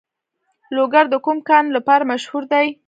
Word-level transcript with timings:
لوګر 0.75 1.05
د 1.09 1.15
کوم 1.25 1.37
کان 1.47 1.65
لپاره 1.75 2.09
مشهور 2.11 2.43
دی؟ 2.51 2.67